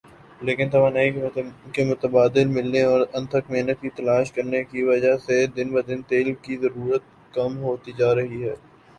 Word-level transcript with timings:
لیکن 0.41 0.69
توانائی 0.69 1.09
کے 1.73 1.83
متبادل 1.85 2.33
ذرائع 2.37 2.53
ملنے 2.53 2.81
اور 2.83 3.01
انتھک 3.11 3.51
محنت 3.51 3.81
سے 3.81 3.97
تلاش 3.97 4.31
کرنے 4.31 4.63
کی 4.63 4.83
وجہ 4.83 5.15
سے 5.25 5.45
دن 5.55 5.71
بدن 5.73 6.01
تیل 6.09 6.33
کی 6.41 6.57
ضرورت 6.57 7.03
کم 7.33 7.57
ہوتی 7.59 7.91
جارہی 7.97 8.43
ھے 8.43 8.55